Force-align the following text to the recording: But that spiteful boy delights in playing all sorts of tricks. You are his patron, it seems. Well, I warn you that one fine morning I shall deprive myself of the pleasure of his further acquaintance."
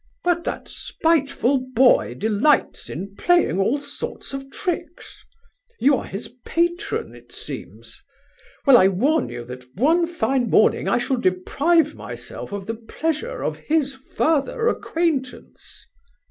But 0.23 0.43
that 0.45 0.67
spiteful 0.67 1.59
boy 1.75 2.15
delights 2.15 2.89
in 2.89 3.13
playing 3.15 3.59
all 3.59 3.77
sorts 3.77 4.33
of 4.33 4.49
tricks. 4.49 5.23
You 5.79 5.95
are 5.97 6.05
his 6.07 6.29
patron, 6.43 7.13
it 7.13 7.31
seems. 7.31 8.01
Well, 8.65 8.79
I 8.79 8.87
warn 8.87 9.29
you 9.29 9.45
that 9.45 9.63
one 9.75 10.07
fine 10.07 10.49
morning 10.49 10.87
I 10.87 10.97
shall 10.97 11.17
deprive 11.17 11.93
myself 11.93 12.51
of 12.51 12.65
the 12.65 12.73
pleasure 12.87 13.43
of 13.43 13.57
his 13.57 13.93
further 13.93 14.67
acquaintance." 14.69 15.85